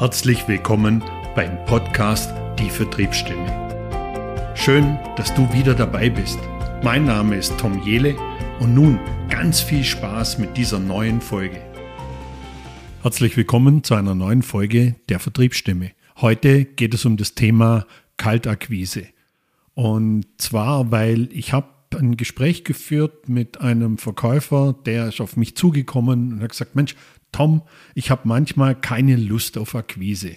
Herzlich 0.00 0.48
willkommen 0.48 1.04
beim 1.34 1.62
Podcast 1.66 2.32
Die 2.58 2.70
Vertriebsstimme. 2.70 4.54
Schön, 4.54 4.98
dass 5.16 5.34
du 5.34 5.52
wieder 5.52 5.74
dabei 5.74 6.08
bist. 6.08 6.38
Mein 6.82 7.04
Name 7.04 7.36
ist 7.36 7.58
Tom 7.58 7.82
Jele 7.82 8.16
und 8.60 8.74
nun 8.74 8.98
ganz 9.28 9.60
viel 9.60 9.84
Spaß 9.84 10.38
mit 10.38 10.56
dieser 10.56 10.78
neuen 10.78 11.20
Folge. 11.20 11.60
Herzlich 13.02 13.36
willkommen 13.36 13.84
zu 13.84 13.94
einer 13.94 14.14
neuen 14.14 14.40
Folge 14.40 14.94
der 15.10 15.18
Vertriebsstimme. 15.18 15.90
Heute 16.22 16.64
geht 16.64 16.94
es 16.94 17.04
um 17.04 17.18
das 17.18 17.34
Thema 17.34 17.84
Kaltakquise. 18.16 19.06
Und 19.74 20.24
zwar, 20.38 20.90
weil 20.90 21.28
ich 21.30 21.52
habe 21.52 21.68
ein 21.94 22.16
Gespräch 22.16 22.64
geführt 22.64 23.28
mit 23.28 23.60
einem 23.60 23.98
Verkäufer, 23.98 24.74
der 24.86 25.08
ist 25.08 25.20
auf 25.20 25.36
mich 25.36 25.56
zugekommen 25.56 26.32
und 26.32 26.40
hat 26.40 26.52
gesagt, 26.52 26.74
Mensch, 26.74 26.96
Tom, 27.32 27.62
ich 27.94 28.10
habe 28.10 28.22
manchmal 28.24 28.74
keine 28.74 29.16
Lust 29.16 29.58
auf 29.58 29.74
Akquise. 29.74 30.36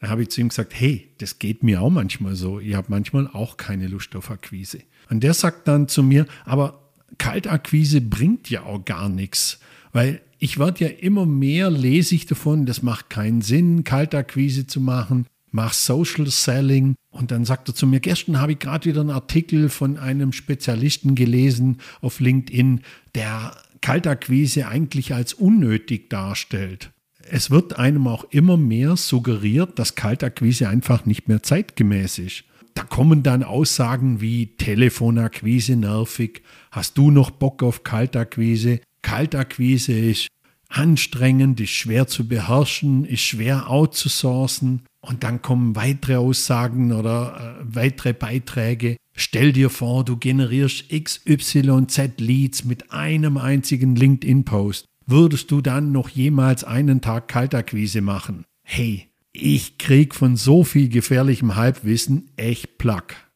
Da 0.00 0.08
habe 0.08 0.22
ich 0.22 0.30
zu 0.30 0.40
ihm 0.40 0.48
gesagt, 0.48 0.72
hey, 0.74 1.10
das 1.18 1.38
geht 1.38 1.62
mir 1.62 1.80
auch 1.80 1.90
manchmal 1.90 2.34
so. 2.34 2.58
Ich 2.58 2.74
habe 2.74 2.88
manchmal 2.90 3.28
auch 3.28 3.56
keine 3.56 3.86
Lust 3.86 4.16
auf 4.16 4.30
Akquise. 4.30 4.80
Und 5.08 5.22
der 5.22 5.32
sagt 5.32 5.68
dann 5.68 5.86
zu 5.86 6.02
mir, 6.02 6.26
aber 6.44 6.90
Kaltakquise 7.18 8.00
bringt 8.00 8.50
ja 8.50 8.64
auch 8.64 8.84
gar 8.84 9.08
nichts, 9.08 9.60
weil 9.92 10.20
ich 10.38 10.58
werde 10.58 10.86
ja 10.86 10.90
immer 10.90 11.24
mehr 11.24 11.70
lese 11.70 12.16
ich 12.16 12.26
davon, 12.26 12.66
das 12.66 12.82
macht 12.82 13.10
keinen 13.10 13.42
Sinn, 13.42 13.84
Kaltakquise 13.84 14.66
zu 14.66 14.80
machen. 14.80 15.26
Mach 15.52 15.72
Social 15.72 16.26
Selling. 16.26 16.96
Und 17.10 17.30
dann 17.30 17.44
sagt 17.44 17.68
er 17.68 17.74
zu 17.76 17.86
mir, 17.86 18.00
gestern 18.00 18.40
habe 18.40 18.52
ich 18.52 18.58
gerade 18.58 18.86
wieder 18.86 19.02
einen 19.02 19.10
Artikel 19.10 19.68
von 19.68 19.98
einem 19.98 20.32
Spezialisten 20.32 21.14
gelesen 21.14 21.78
auf 22.00 22.18
LinkedIn, 22.18 22.80
der 23.14 23.54
Kaltakquise 23.82 24.66
eigentlich 24.68 25.12
als 25.12 25.34
unnötig 25.34 26.08
darstellt. 26.08 26.92
Es 27.28 27.50
wird 27.50 27.78
einem 27.78 28.06
auch 28.06 28.24
immer 28.30 28.56
mehr 28.56 28.96
suggeriert, 28.96 29.78
dass 29.78 29.94
Kaltakquise 29.94 30.68
einfach 30.68 31.04
nicht 31.04 31.28
mehr 31.28 31.42
zeitgemäß 31.42 32.18
ist. 32.18 32.44
Da 32.74 32.84
kommen 32.84 33.22
dann 33.22 33.42
Aussagen 33.42 34.20
wie 34.20 34.56
Telefonakquise 34.56 35.76
nervig, 35.76 36.42
hast 36.70 36.96
du 36.96 37.10
noch 37.10 37.30
Bock 37.30 37.62
auf 37.62 37.84
Kaltakquise? 37.84 38.80
Kaltakquise 39.02 39.92
ist 39.92 40.28
anstrengend, 40.68 41.60
ist 41.60 41.70
schwer 41.70 42.06
zu 42.06 42.26
beherrschen, 42.26 43.04
ist 43.04 43.20
schwer 43.20 43.68
outzusourcen. 43.68 44.82
Und 45.00 45.24
dann 45.24 45.42
kommen 45.42 45.76
weitere 45.76 46.16
Aussagen 46.16 46.92
oder 46.92 47.58
äh, 47.60 47.64
weitere 47.64 48.14
Beiträge. 48.14 48.96
Stell 49.14 49.52
dir 49.52 49.70
vor, 49.70 50.04
du 50.04 50.16
generierst 50.16 50.88
XYZ 50.88 52.18
Leads 52.18 52.64
mit 52.64 52.92
einem 52.92 53.36
einzigen 53.36 53.94
LinkedIn-Post. 53.94 54.86
Würdest 55.06 55.50
du 55.50 55.60
dann 55.60 55.92
noch 55.92 56.08
jemals 56.08 56.64
einen 56.64 57.00
Tag 57.00 57.28
Kaltakquise 57.28 58.00
machen? 58.00 58.44
Hey, 58.62 59.08
ich 59.32 59.78
krieg 59.78 60.14
von 60.14 60.36
so 60.36 60.64
viel 60.64 60.88
gefährlichem 60.88 61.56
Halbwissen 61.56 62.30
echt 62.36 62.78
Plack. 62.78 63.30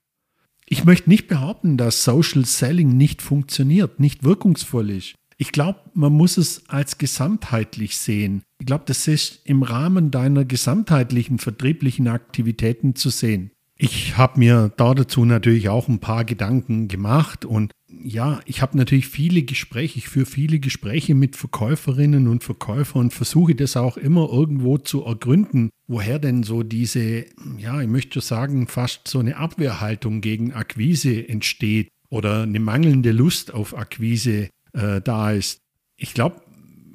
Ich 0.67 0.85
möchte 0.85 1.09
nicht 1.09 1.29
behaupten, 1.29 1.77
dass 1.77 2.05
Social 2.05 2.45
Selling 2.45 2.97
nicht 2.97 3.23
funktioniert, 3.23 4.01
nicht 4.01 4.25
wirkungsvoll 4.25 4.91
ist. 4.91 5.15
Ich 5.39 5.53
glaube, 5.53 5.81
man 5.93 6.13
muss 6.13 6.39
es 6.39 6.69
als 6.69 6.99
gesamtheitlich 6.99 7.99
sehen. 7.99 8.43
Ich 8.59 8.67
glaube, 8.67 8.85
das 8.87 9.07
ist 9.07 9.43
im 9.45 9.63
Rahmen 9.63 10.11
deiner 10.11 10.45
gesamtheitlichen 10.45 11.39
vertrieblichen 11.39 12.09
Aktivitäten 12.09 12.95
zu 12.95 13.11
sehen. 13.11 13.51
Ich 13.79 14.17
habe 14.17 14.39
mir 14.39 14.73
da 14.77 14.95
dazu 14.95 15.27
natürlich 15.27 15.69
auch 15.69 15.89
ein 15.89 15.99
paar 15.99 16.25
Gedanken 16.25 16.89
gemacht 16.89 17.45
und 17.45 17.73
ja, 17.89 18.41
ich 18.47 18.63
habe 18.63 18.77
natürlich 18.77 19.07
viele 19.09 19.43
Gespräche, 19.43 19.99
ich 19.99 20.09
führe 20.09 20.27
viele 20.27 20.59
Gespräche 20.61 21.15
mit 21.15 21.37
Verkäuferinnen 21.37 22.27
und 22.27 22.43
Verkäufern 22.43 23.03
und 23.03 23.13
versuche 23.13 23.55
das 23.55 23.77
auch 23.77 23.99
immer 23.99 24.33
irgendwo 24.33 24.79
zu 24.79 25.05
ergründen, 25.05 25.71
woher 25.87 26.19
denn 26.19 26.43
so 26.43 26.63
diese, 26.63 27.27
ja, 27.59 27.81
ich 27.81 27.89
möchte 27.89 28.21
sagen, 28.21 28.67
fast 28.67 29.09
so 29.09 29.19
eine 29.19 29.37
Abwehrhaltung 29.37 30.23
gegen 30.23 30.55
Akquise 30.55 31.29
entsteht 31.29 31.91
oder 32.09 32.43
eine 32.43 32.61
mangelnde 32.61 33.13
Lust 33.13 33.53
auf 33.53 33.77
Akquise 33.77 34.49
äh, 34.73 35.01
da 35.03 35.33
ist. 35.33 35.61
Ich 35.97 36.15
glaube, 36.15 36.41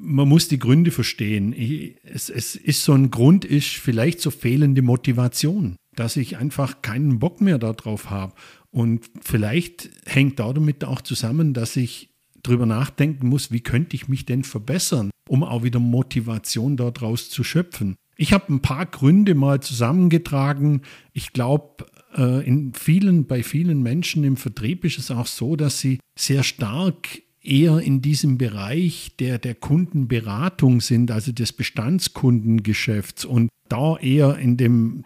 man 0.02 0.28
muss 0.28 0.48
die 0.48 0.60
Gründe 0.60 0.92
verstehen. 0.92 1.54
Ich, 1.54 1.96
es, 2.04 2.30
es 2.30 2.56
ist 2.56 2.84
so 2.84 2.94
ein 2.94 3.12
Grund, 3.12 3.46
ist 3.46 3.68
vielleicht 3.68 4.20
so 4.20 4.32
fehlende 4.32 4.82
Motivation 4.82 5.76
dass 5.96 6.18
ich 6.18 6.38
einfach 6.38 6.82
keinen 6.82 7.20
Bock 7.20 7.42
mehr 7.42 7.58
darauf 7.58 8.10
habe. 8.10 8.34
Und 8.70 9.10
vielleicht 9.22 9.90
hängt 10.06 10.40
damit 10.40 10.84
auch 10.84 11.02
zusammen, 11.02 11.54
dass 11.54 11.76
ich 11.76 12.10
drüber 12.44 12.66
nachdenken 12.66 13.28
muss, 13.28 13.52
wie 13.52 13.60
könnte 13.60 13.96
ich 13.96 14.08
mich 14.08 14.26
denn 14.26 14.44
verbessern, 14.44 15.12
um 15.30 15.44
auch 15.44 15.64
wieder 15.64 15.80
Motivation 15.80 16.78
daraus 16.78 17.30
zu 17.30 17.44
schöpfen. 17.44 17.96
Ich 18.16 18.34
habe 18.34 18.54
ein 18.54 18.62
paar 18.62 18.86
Gründe 18.86 19.36
mal 19.36 19.62
zusammengetragen. 19.62 20.82
Ich 21.12 21.34
glaube, 21.34 21.86
äh, 22.16 22.46
in 22.48 22.74
vielen, 22.74 23.26
bei 23.26 23.44
vielen 23.44 23.84
Menschen 23.84 24.24
im 24.24 24.38
Vertrieb 24.38 24.86
ist 24.86 24.98
es 24.98 25.12
auch 25.12 25.28
so, 25.28 25.56
dass 25.56 25.80
sie 25.80 26.00
sehr 26.18 26.44
stark 26.44 27.22
eher 27.42 27.80
in 27.80 28.02
diesem 28.02 28.38
Bereich 28.38 29.12
der, 29.20 29.40
der 29.40 29.56
Kundenberatung 29.56 30.82
sind, 30.82 31.12
also 31.12 31.32
des 31.32 31.54
Bestandskundengeschäfts 31.54 33.26
und 33.26 33.50
da 33.68 33.98
eher 33.98 34.38
in 34.38 34.58
dem 34.58 35.04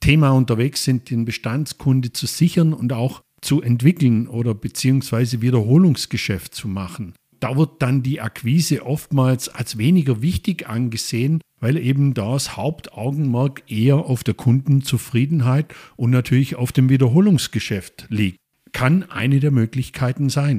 Thema 0.00 0.30
unterwegs 0.30 0.84
sind, 0.84 1.10
den 1.10 1.24
Bestandskunde 1.24 2.12
zu 2.12 2.26
sichern 2.26 2.72
und 2.72 2.92
auch 2.92 3.22
zu 3.40 3.62
entwickeln 3.62 4.26
oder 4.26 4.54
beziehungsweise 4.54 5.42
Wiederholungsgeschäft 5.42 6.54
zu 6.54 6.68
machen. 6.68 7.14
Da 7.40 7.56
wird 7.56 7.82
dann 7.82 8.02
die 8.02 8.20
Akquise 8.20 8.84
oftmals 8.84 9.48
als 9.48 9.78
weniger 9.78 10.22
wichtig 10.22 10.68
angesehen, 10.68 11.40
weil 11.60 11.76
eben 11.76 12.14
das 12.14 12.56
Hauptaugenmerk 12.56 13.62
eher 13.68 13.96
auf 13.96 14.24
der 14.24 14.34
Kundenzufriedenheit 14.34 15.72
und 15.96 16.10
natürlich 16.10 16.56
auf 16.56 16.72
dem 16.72 16.88
Wiederholungsgeschäft 16.88 18.06
liegt. 18.08 18.38
Kann 18.72 19.04
eine 19.04 19.40
der 19.40 19.50
Möglichkeiten 19.52 20.30
sein. 20.30 20.58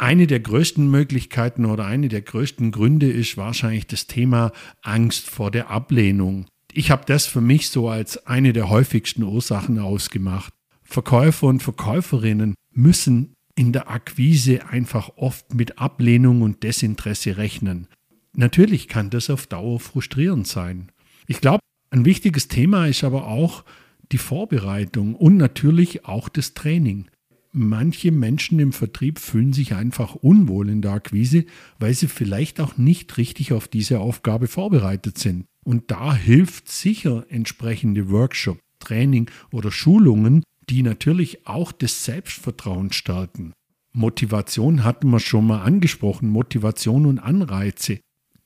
Eine 0.00 0.26
der 0.26 0.40
größten 0.40 0.90
Möglichkeiten 0.90 1.64
oder 1.66 1.84
eine 1.84 2.08
der 2.08 2.22
größten 2.22 2.72
Gründe 2.72 3.10
ist 3.10 3.36
wahrscheinlich 3.36 3.86
das 3.86 4.06
Thema 4.06 4.52
Angst 4.82 5.28
vor 5.28 5.50
der 5.50 5.70
Ablehnung 5.70 6.46
ich 6.72 6.90
habe 6.90 7.04
das 7.06 7.26
für 7.26 7.40
mich 7.40 7.68
so 7.68 7.88
als 7.88 8.26
eine 8.26 8.52
der 8.52 8.68
häufigsten 8.70 9.22
Ursachen 9.22 9.78
ausgemacht. 9.78 10.52
Verkäufer 10.82 11.46
und 11.46 11.62
Verkäuferinnen 11.62 12.54
müssen 12.72 13.34
in 13.56 13.72
der 13.72 13.90
Akquise 13.90 14.66
einfach 14.68 15.10
oft 15.16 15.54
mit 15.54 15.78
Ablehnung 15.78 16.42
und 16.42 16.62
Desinteresse 16.62 17.36
rechnen. 17.36 17.88
Natürlich 18.34 18.88
kann 18.88 19.10
das 19.10 19.30
auf 19.30 19.46
Dauer 19.46 19.80
frustrierend 19.80 20.46
sein. 20.46 20.92
Ich 21.26 21.40
glaube, 21.40 21.60
ein 21.90 22.04
wichtiges 22.04 22.48
Thema 22.48 22.86
ist 22.86 23.04
aber 23.04 23.26
auch 23.26 23.64
die 24.12 24.18
Vorbereitung 24.18 25.14
und 25.14 25.36
natürlich 25.36 26.04
auch 26.04 26.28
das 26.28 26.54
Training. 26.54 27.10
Manche 27.52 28.12
Menschen 28.12 28.60
im 28.60 28.72
Vertrieb 28.72 29.18
fühlen 29.18 29.52
sich 29.52 29.74
einfach 29.74 30.14
unwohl 30.14 30.68
in 30.68 30.82
der 30.82 30.92
Akquise, 30.92 31.44
weil 31.80 31.94
sie 31.94 32.06
vielleicht 32.06 32.60
auch 32.60 32.76
nicht 32.76 33.16
richtig 33.16 33.52
auf 33.52 33.66
diese 33.66 33.98
Aufgabe 33.98 34.46
vorbereitet 34.46 35.18
sind. 35.18 35.46
Und 35.64 35.90
da 35.90 36.14
hilft 36.14 36.68
sicher 36.68 37.26
entsprechende 37.28 38.08
Workshop, 38.10 38.60
Training 38.78 39.28
oder 39.52 39.72
Schulungen, 39.72 40.44
die 40.68 40.82
natürlich 40.82 41.46
auch 41.46 41.72
das 41.72 42.04
Selbstvertrauen 42.04 42.92
stärken. 42.92 43.52
Motivation 43.92 44.84
hatten 44.84 45.10
wir 45.10 45.18
schon 45.18 45.48
mal 45.48 45.62
angesprochen, 45.62 46.30
Motivation 46.30 47.06
und 47.06 47.18
Anreize. 47.18 47.98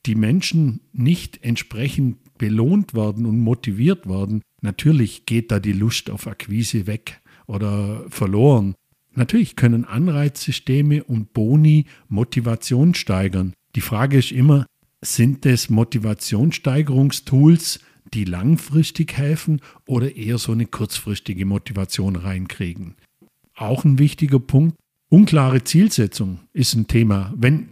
Die 0.07 0.15
Menschen 0.15 0.81
nicht 0.93 1.45
entsprechend 1.45 2.39
belohnt 2.39 2.95
werden 2.95 3.27
und 3.27 3.39
motiviert 3.39 4.09
werden, 4.09 4.43
natürlich 4.63 5.27
geht 5.27 5.51
da 5.51 5.61
die 5.61 5.73
Lust 5.73 6.11
auf 6.11 6.27
Akquise 6.27 6.87
weg 6.87 7.21
oder 7.47 8.05
verloren. 8.09 8.75
Natürlich 9.15 9.57
können 9.57 9.85
Anreizsysteme 9.85 11.05
und 11.05 11.33
Boni 11.33 11.87
Motivation 12.09 12.95
steigern. 12.95 13.55
Die 13.77 13.81
Frage 13.81 14.19
ist 14.19 14.33
immer, 14.33 14.67
sind 15.03 15.47
es 15.47 15.71
Motivationssteigerungstools, 15.71 17.81
die 18.13 18.25
langfristig 18.25 19.17
helfen 19.17 19.61
oder 19.87 20.17
eher 20.17 20.39
so 20.39 20.51
eine 20.53 20.67
kurzfristige 20.67 21.47
Motivation 21.47 22.17
reinkriegen? 22.17 22.97
Auch 23.55 23.85
ein 23.85 23.99
wichtiger 23.99 24.41
Punkt, 24.41 24.77
unklare 25.09 25.65
Zielsetzung 25.65 26.41
ist 26.53 26.75
ein 26.75 26.87
Thema. 26.87 27.33
Wenn 27.37 27.71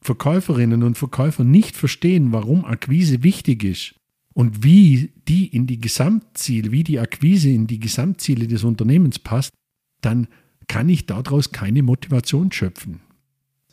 Verkäuferinnen 0.00 0.82
und 0.82 0.98
Verkäufer 0.98 1.44
nicht 1.44 1.76
verstehen, 1.76 2.32
warum 2.32 2.64
Akquise 2.64 3.22
wichtig 3.22 3.62
ist 3.62 3.94
und 4.34 4.64
wie 4.64 5.12
die 5.28 5.46
in 5.46 5.66
die 5.66 5.78
Gesamtziele, 5.78 6.72
wie 6.72 6.84
die 6.84 6.98
Akquise 6.98 7.50
in 7.50 7.66
die 7.66 7.78
Gesamtziele 7.78 8.48
des 8.48 8.64
Unternehmens 8.64 9.18
passt, 9.18 9.52
dann 10.00 10.28
kann 10.72 10.88
ich 10.88 11.04
daraus 11.04 11.52
keine 11.52 11.82
Motivation 11.82 12.50
schöpfen. 12.50 13.02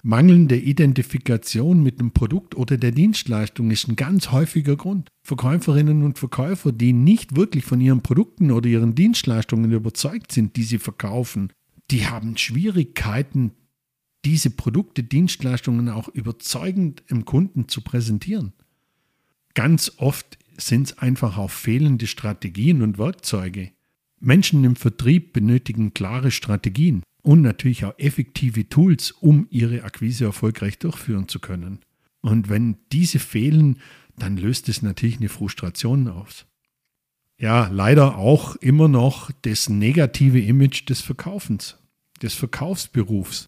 Mangelnde 0.04 0.58
Identifikation 0.58 1.82
mit 1.82 2.02
dem 2.02 2.12
Produkt 2.12 2.56
oder 2.56 2.76
der 2.76 2.92
Dienstleistung 2.92 3.72
ist 3.72 3.88
ein 3.88 3.96
ganz 3.96 4.32
häufiger 4.34 4.76
Grund. 4.76 5.08
Verkäuferinnen 5.24 6.04
und 6.04 6.20
Verkäufer, 6.20 6.74
die 6.74 6.92
nicht 6.92 7.38
wirklich 7.38 7.64
von 7.64 7.80
ihren 7.80 8.02
Produkten 8.02 8.52
oder 8.52 8.68
ihren 8.68 8.96
Dienstleistungen 8.96 9.72
überzeugt 9.72 10.34
sind, 10.34 10.58
die 10.58 10.64
sie 10.64 10.78
verkaufen, 10.78 11.54
die 11.90 12.06
haben 12.06 12.36
Schwierigkeiten, 12.36 13.52
diese 14.26 14.50
Produkte, 14.50 15.02
Dienstleistungen 15.02 15.88
auch 15.88 16.10
überzeugend 16.10 17.04
im 17.08 17.24
Kunden 17.24 17.70
zu 17.70 17.80
präsentieren. 17.80 18.52
Ganz 19.54 19.94
oft 19.96 20.38
sind 20.58 20.88
es 20.88 20.98
einfach 20.98 21.38
auch 21.38 21.50
fehlende 21.50 22.08
Strategien 22.08 22.82
und 22.82 22.98
Werkzeuge. 22.98 23.72
Menschen 24.20 24.64
im 24.64 24.76
Vertrieb 24.76 25.34
benötigen 25.34 25.94
klare 25.94 26.32
Strategien 26.32 27.04
und 27.22 27.42
natürlich 27.42 27.86
auch 27.86 27.98
effektive 27.98 28.68
Tools, 28.70 29.12
um 29.12 29.48
ihre 29.50 29.84
Akquise 29.84 30.26
erfolgreich 30.26 30.80
durchführen 30.80 31.28
zu 31.28 31.40
können. 31.40 31.80
Und 32.22 32.50
wenn 32.50 32.78
diese 32.92 33.20
fehlen, 33.20 33.80
dann 34.18 34.38
löst 34.38 34.70
es 34.70 34.82
natürlich 34.82 35.18
eine 35.18 35.30
Frustration 35.30 36.08
aus. 36.08 36.46
Ja, 37.40 37.70
leider 37.70 38.18
auch 38.18 38.58
immer 38.58 38.90
noch 38.90 39.32
das 39.44 39.70
negative 39.70 40.42
Image 40.42 40.90
des 40.90 41.00
Verkaufens, 41.00 41.78
des 42.22 42.34
Verkaufsberufs. 42.34 43.46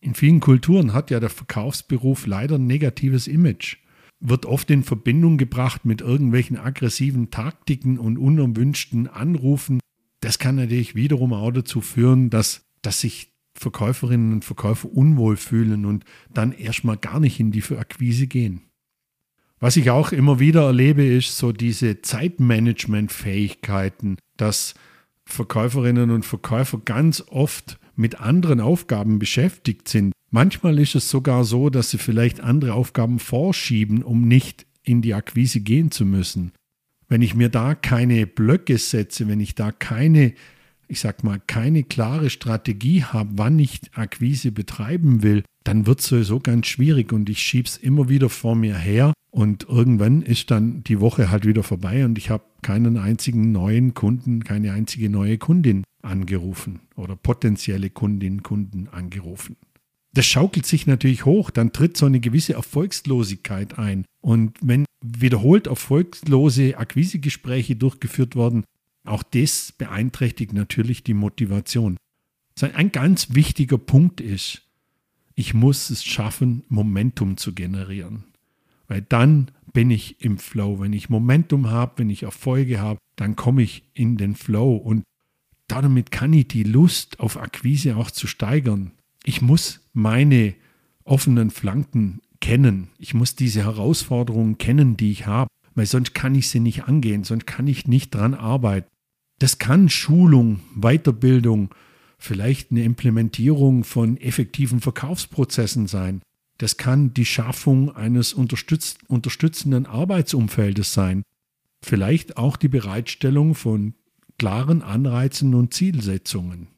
In 0.00 0.14
vielen 0.14 0.40
Kulturen 0.40 0.94
hat 0.94 1.10
ja 1.10 1.20
der 1.20 1.28
Verkaufsberuf 1.28 2.26
leider 2.26 2.56
ein 2.56 2.66
negatives 2.66 3.28
Image, 3.28 3.76
wird 4.20 4.46
oft 4.46 4.70
in 4.70 4.84
Verbindung 4.84 5.36
gebracht 5.36 5.84
mit 5.84 6.00
irgendwelchen 6.00 6.56
aggressiven 6.56 7.30
Taktiken 7.30 7.98
und 7.98 8.16
unerwünschten 8.16 9.06
Anrufen. 9.06 9.80
Das 10.26 10.38
kann 10.40 10.56
natürlich 10.56 10.96
wiederum 10.96 11.32
auch 11.32 11.52
dazu 11.52 11.80
führen, 11.80 12.30
dass, 12.30 12.66
dass 12.82 13.00
sich 13.00 13.32
Verkäuferinnen 13.54 14.32
und 14.32 14.44
Verkäufer 14.44 14.92
unwohl 14.92 15.36
fühlen 15.36 15.84
und 15.84 16.04
dann 16.34 16.50
erstmal 16.50 16.96
gar 16.96 17.20
nicht 17.20 17.38
in 17.38 17.52
die 17.52 17.62
Akquise 17.76 18.26
gehen. 18.26 18.62
Was 19.60 19.76
ich 19.76 19.90
auch 19.90 20.10
immer 20.10 20.40
wieder 20.40 20.64
erlebe, 20.64 21.06
ist 21.06 21.38
so 21.38 21.52
diese 21.52 22.02
Zeitmanagement-Fähigkeiten, 22.02 24.16
dass 24.36 24.74
Verkäuferinnen 25.26 26.10
und 26.10 26.26
Verkäufer 26.26 26.80
ganz 26.84 27.22
oft 27.28 27.78
mit 27.94 28.20
anderen 28.20 28.58
Aufgaben 28.58 29.20
beschäftigt 29.20 29.86
sind. 29.86 30.12
Manchmal 30.32 30.80
ist 30.80 30.96
es 30.96 31.08
sogar 31.08 31.44
so, 31.44 31.70
dass 31.70 31.90
sie 31.90 31.98
vielleicht 31.98 32.40
andere 32.40 32.74
Aufgaben 32.74 33.20
vorschieben, 33.20 34.02
um 34.02 34.26
nicht 34.26 34.66
in 34.82 35.02
die 35.02 35.14
Akquise 35.14 35.60
gehen 35.60 35.92
zu 35.92 36.04
müssen. 36.04 36.50
Wenn 37.08 37.22
ich 37.22 37.34
mir 37.34 37.48
da 37.48 37.74
keine 37.74 38.26
Blöcke 38.26 38.78
setze, 38.78 39.28
wenn 39.28 39.40
ich 39.40 39.54
da 39.54 39.72
keine, 39.72 40.32
ich 40.88 41.00
sag 41.00 41.22
mal, 41.22 41.40
keine 41.46 41.84
klare 41.84 42.30
Strategie 42.30 43.04
habe, 43.04 43.30
wann 43.34 43.58
ich 43.58 43.80
Akquise 43.94 44.52
betreiben 44.52 45.22
will, 45.22 45.44
dann 45.64 45.86
wird 45.86 46.00
es 46.00 46.06
sowieso 46.06 46.40
ganz 46.40 46.66
schwierig 46.66 47.12
und 47.12 47.28
ich 47.28 47.40
schiebe 47.40 47.68
es 47.68 47.76
immer 47.76 48.08
wieder 48.08 48.28
vor 48.28 48.56
mir 48.56 48.76
her 48.76 49.12
und 49.30 49.68
irgendwann 49.68 50.22
ist 50.22 50.50
dann 50.50 50.82
die 50.84 51.00
Woche 51.00 51.30
halt 51.30 51.44
wieder 51.46 51.62
vorbei 51.62 52.04
und 52.04 52.18
ich 52.18 52.30
habe 52.30 52.44
keinen 52.62 52.96
einzigen 52.96 53.52
neuen 53.52 53.94
Kunden, 53.94 54.44
keine 54.44 54.72
einzige 54.72 55.10
neue 55.10 55.38
Kundin 55.38 55.84
angerufen 56.02 56.80
oder 56.94 57.16
potenzielle 57.16 57.90
Kundinnen, 57.90 58.42
Kunden 58.42 58.88
angerufen. 58.88 59.56
Das 60.16 60.24
schaukelt 60.24 60.64
sich 60.64 60.86
natürlich 60.86 61.26
hoch, 61.26 61.50
dann 61.50 61.74
tritt 61.74 61.98
so 61.98 62.06
eine 62.06 62.20
gewisse 62.20 62.54
Erfolgslosigkeit 62.54 63.78
ein. 63.78 64.06
Und 64.22 64.56
wenn 64.62 64.86
wiederholt 65.04 65.66
erfolgslose 65.66 66.78
Akquisegespräche 66.78 67.76
durchgeführt 67.76 68.34
worden, 68.34 68.64
auch 69.04 69.22
das 69.22 69.72
beeinträchtigt 69.72 70.54
natürlich 70.54 71.04
die 71.04 71.12
Motivation. 71.12 71.98
Ein 72.62 72.92
ganz 72.92 73.34
wichtiger 73.34 73.76
Punkt 73.76 74.22
ist, 74.22 74.62
ich 75.34 75.52
muss 75.52 75.90
es 75.90 76.02
schaffen, 76.02 76.62
Momentum 76.68 77.36
zu 77.36 77.52
generieren. 77.52 78.24
Weil 78.88 79.02
dann 79.02 79.50
bin 79.74 79.90
ich 79.90 80.24
im 80.24 80.38
Flow. 80.38 80.80
Wenn 80.80 80.94
ich 80.94 81.10
Momentum 81.10 81.68
habe, 81.68 81.98
wenn 81.98 82.08
ich 82.08 82.22
Erfolge 82.22 82.80
habe, 82.80 82.98
dann 83.16 83.36
komme 83.36 83.62
ich 83.62 83.82
in 83.92 84.16
den 84.16 84.34
Flow. 84.34 84.76
Und 84.76 85.02
damit 85.68 86.10
kann 86.10 86.32
ich 86.32 86.48
die 86.48 86.62
Lust 86.62 87.20
auf 87.20 87.36
Akquise 87.36 87.98
auch 87.98 88.10
zu 88.10 88.26
steigern. 88.26 88.92
Ich 89.28 89.42
muss 89.42 89.80
meine 89.92 90.54
offenen 91.02 91.50
Flanken 91.50 92.20
kennen. 92.40 92.90
Ich 92.96 93.12
muss 93.12 93.34
diese 93.34 93.64
Herausforderungen 93.64 94.56
kennen, 94.56 94.96
die 94.96 95.10
ich 95.10 95.26
habe, 95.26 95.50
weil 95.74 95.86
sonst 95.86 96.14
kann 96.14 96.36
ich 96.36 96.48
sie 96.48 96.60
nicht 96.60 96.84
angehen, 96.84 97.24
sonst 97.24 97.44
kann 97.44 97.66
ich 97.66 97.88
nicht 97.88 98.14
dran 98.14 98.34
arbeiten. 98.34 98.86
Das 99.40 99.58
kann 99.58 99.88
Schulung, 99.88 100.60
Weiterbildung, 100.76 101.74
vielleicht 102.18 102.70
eine 102.70 102.84
Implementierung 102.84 103.82
von 103.82 104.16
effektiven 104.16 104.80
Verkaufsprozessen 104.80 105.88
sein. 105.88 106.22
Das 106.58 106.76
kann 106.76 107.12
die 107.12 107.26
Schaffung 107.26 107.94
eines 107.94 108.32
unterstütz 108.32 108.96
unterstützenden 109.08 109.86
Arbeitsumfeldes 109.86 110.94
sein. 110.94 111.24
Vielleicht 111.82 112.36
auch 112.36 112.56
die 112.56 112.68
Bereitstellung 112.68 113.56
von 113.56 113.94
klaren 114.38 114.82
Anreizen 114.82 115.52
und 115.54 115.74
Zielsetzungen. 115.74 116.68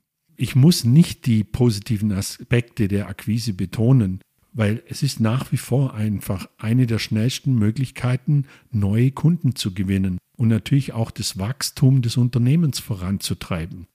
Ich 0.41 0.55
muss 0.55 0.85
nicht 0.85 1.27
die 1.27 1.43
positiven 1.43 2.13
Aspekte 2.13 2.87
der 2.87 3.09
Akquise 3.09 3.55
betonen, 3.55 4.21
weil 4.53 4.85
es 4.89 5.03
ist 5.03 5.19
nach 5.19 5.51
wie 5.51 5.57
vor 5.57 5.95
einfach 5.95 6.49
eine 6.59 6.87
der 6.87 7.01
schnellsten 7.01 7.57
Möglichkeiten, 7.57 8.47
neue 8.71 9.11
Kunden 9.11 9.57
zu 9.57 9.75
gewinnen 9.75 10.19
und 10.37 10.47
natürlich 10.47 10.93
auch 10.93 11.11
das 11.11 11.39
Wachstum 11.39 12.03
des 12.03 12.17
Unternehmens 12.17 12.79
voranzutreiben. 12.79 13.89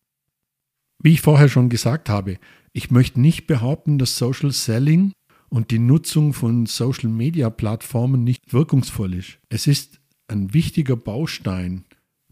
Wie 1.01 1.13
ich 1.13 1.21
vorher 1.21 1.47
schon 1.47 1.69
gesagt 1.69 2.09
habe, 2.09 2.37
ich 2.73 2.91
möchte 2.91 3.21
nicht 3.21 3.47
behaupten, 3.47 3.97
dass 3.97 4.17
Social 4.17 4.51
Selling 4.51 5.13
und 5.47 5.71
die 5.71 5.79
Nutzung 5.79 6.33
von 6.33 6.65
Social-Media-Plattformen 6.65 8.21
nicht 8.21 8.51
wirkungsvoll 8.51 9.13
ist. 9.13 9.39
Es 9.47 9.65
ist 9.65 10.01
ein 10.27 10.53
wichtiger 10.53 10.97
Baustein 10.97 11.85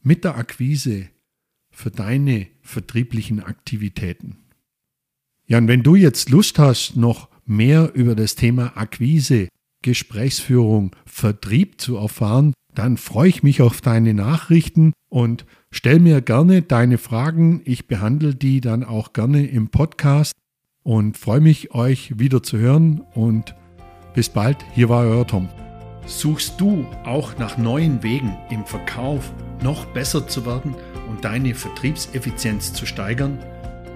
mit 0.03 0.25
der 0.25 0.35
Akquise 0.35 1.07
für 1.71 1.91
deine 1.91 2.47
vertrieblichen 2.61 3.41
Aktivitäten. 3.41 4.37
Ja, 5.47 5.57
und 5.57 5.67
wenn 5.67 5.83
du 5.83 5.95
jetzt 5.95 6.29
Lust 6.29 6.59
hast, 6.59 6.95
noch 6.95 7.29
mehr 7.45 7.91
über 7.93 8.15
das 8.15 8.35
Thema 8.35 8.77
Akquise, 8.77 9.49
Gesprächsführung, 9.81 10.95
Vertrieb 11.05 11.81
zu 11.81 11.97
erfahren, 11.97 12.53
dann 12.73 12.97
freue 12.97 13.29
ich 13.29 13.43
mich 13.43 13.61
auf 13.61 13.81
deine 13.81 14.13
Nachrichten 14.13 14.93
und 15.09 15.45
stell 15.71 15.99
mir 15.99 16.21
gerne 16.21 16.61
deine 16.61 16.97
Fragen. 16.97 17.61
Ich 17.65 17.87
behandle 17.87 18.35
die 18.35 18.61
dann 18.61 18.83
auch 18.83 19.13
gerne 19.13 19.45
im 19.45 19.69
Podcast 19.69 20.33
und 20.83 21.17
freue 21.17 21.41
mich, 21.41 21.73
euch 21.73 22.17
wieder 22.17 22.43
zu 22.43 22.57
hören 22.57 23.01
und 23.13 23.55
bis 24.13 24.29
bald. 24.29 24.57
Hier 24.73 24.89
war 24.89 25.05
euer 25.05 25.27
Tom. 25.27 25.49
Suchst 26.05 26.59
du 26.59 26.85
auch 27.03 27.37
nach 27.37 27.57
neuen 27.57 28.01
Wegen 28.03 28.35
im 28.49 28.65
Verkauf 28.65 29.33
noch 29.61 29.85
besser 29.85 30.27
zu 30.27 30.45
werden 30.45 30.75
und 31.09 31.23
deine 31.23 31.55
Vertriebseffizienz 31.55 32.73
zu 32.73 32.85
steigern? 32.85 33.39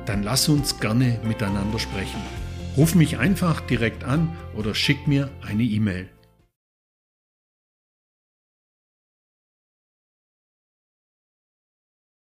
Dann 0.06 0.24
lass 0.24 0.48
uns 0.50 0.80
gerne 0.80 1.20
miteinander 1.24 1.80
sprechen. 1.80 2.22
Ruf 2.78 2.96
mich 2.96 3.18
einfach 3.18 3.62
direkt 3.62 4.04
an 4.04 4.36
oder 4.56 4.76
schick 4.76 5.08
mir 5.08 5.30
eine 5.42 5.64
E-Mail. 5.64 6.10